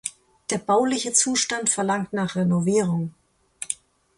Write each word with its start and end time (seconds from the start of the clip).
Der 0.49 0.57
bauliche 0.57 1.13
Zustand 1.13 1.69
verlangt 1.69 2.11
nach 2.11 2.35
Renovierung. 2.35 3.13